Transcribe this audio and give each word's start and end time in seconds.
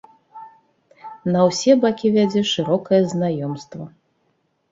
На 1.33 1.41
ўсе 1.49 1.75
бакі 1.83 2.07
вядзе 2.15 2.41
шырокае 2.53 3.01
знаёмства. 3.13 3.85